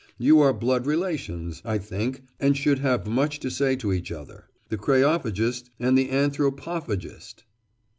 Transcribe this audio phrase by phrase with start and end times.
[0.17, 4.45] You are blood relations, I think, and should have much to say to each other.
[4.69, 7.43] The Kreophagist—the Anthropophagist.